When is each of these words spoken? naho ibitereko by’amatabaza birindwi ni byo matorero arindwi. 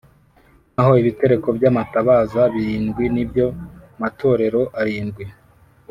naho 0.73 0.91
ibitereko 1.01 1.47
by’amatabaza 1.57 2.41
birindwi 2.53 3.03
ni 3.13 3.23
byo 3.29 3.47
matorero 4.01 4.61
arindwi. 4.79 5.25